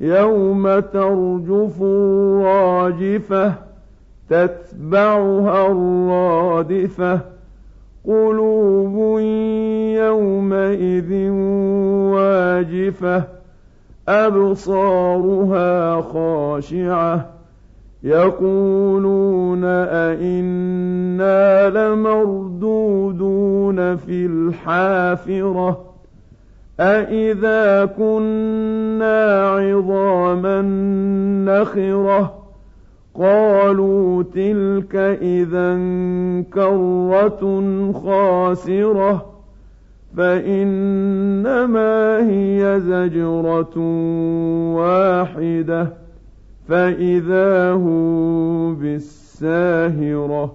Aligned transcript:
يوم 0.00 0.80
ترجف 0.80 1.82
الراجفه 1.82 3.54
تتبعها 4.30 5.66
الرادفه 5.66 7.20
قلوب 8.04 9.20
يومئذ 9.98 11.30
واجفه 12.12 13.22
ابصارها 14.08 16.00
خاشعه 16.00 17.26
يقولون 18.02 19.64
أئنا 19.64 21.70
لمردودون 21.70 23.16
في 23.96 24.26
الحافرة 24.26 25.87
أئذا 26.80 27.84
كنا 27.84 29.50
عظاما 29.50 30.62
نخرة 31.44 32.38
قالوا 33.14 34.22
تلك 34.22 34.96
إذا 35.22 35.74
كرة 36.52 37.42
خاسرة 37.92 39.26
فإنما 40.16 42.18
هي 42.30 42.80
زجرة 42.80 43.78
واحدة 44.74 45.88
فإذا 46.68 47.72
هم 47.72 48.74
بالساهرة 48.74 50.54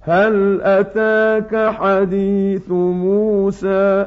هل 0.00 0.60
أتاك 0.62 1.70
حديث 1.70 2.70
موسى 2.70 4.06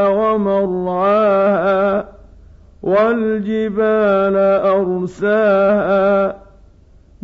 ومرعاها 0.08 2.04
والجبال 2.82 4.36
أرساها. 4.66 6.44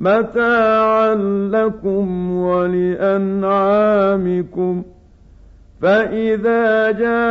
متاعا 0.01 1.15
لكم 1.53 2.33
ولأنعامكم 2.33 3.63
فإذا 5.83 6.91
جاءت 6.91 7.31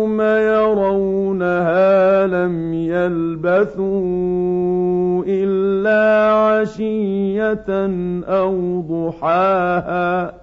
يوم 0.21 0.71
يرونها 0.81 2.27
لم 2.27 2.73
يلبثوا 2.73 4.03
إلا 5.27 6.31
عشية 6.33 7.65
أو 8.27 8.81
ضحاها 8.81 10.40